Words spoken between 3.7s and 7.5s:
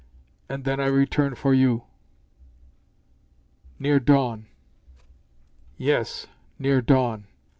"Near dawn." "Yes; near dawn.